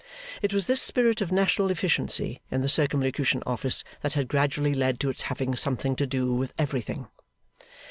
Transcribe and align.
It 0.41 0.51
was 0.51 0.65
this 0.65 0.81
spirit 0.81 1.21
of 1.21 1.31
national 1.31 1.69
efficiency 1.69 2.41
in 2.49 2.61
the 2.61 2.67
Circumlocution 2.67 3.43
Office 3.45 3.83
that 4.01 4.15
had 4.15 4.29
gradually 4.29 4.73
led 4.73 4.99
to 5.01 5.11
its 5.11 5.21
having 5.29 5.55
something 5.55 5.95
to 5.97 6.07
do 6.07 6.33
with 6.33 6.53
everything. 6.57 7.07